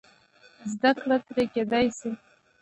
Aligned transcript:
زده 0.71 0.91
کړه 1.01 1.17
ترې 1.25 1.45
کېدای 1.53 1.87
شي. 1.97 2.09